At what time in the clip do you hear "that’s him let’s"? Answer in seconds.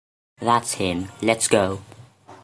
0.39-1.47